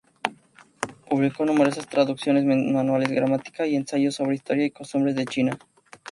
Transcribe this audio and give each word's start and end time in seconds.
Publicó 1.07 1.45
numerosas 1.45 1.87
traducciones, 1.87 2.43
manuales 2.43 3.09
de 3.09 3.13
gramática 3.13 3.67
y 3.67 3.75
ensayos 3.75 4.15
sobre 4.15 4.33
historia 4.33 4.65
y 4.65 4.71
costumbres 4.71 5.15
de 5.15 5.25
China. 5.25 5.59